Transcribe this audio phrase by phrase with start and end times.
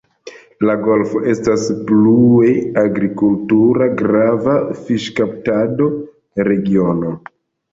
[0.67, 2.47] La golfo estas plue
[2.83, 7.15] agrikulture grava fiŝkaptado-regiono.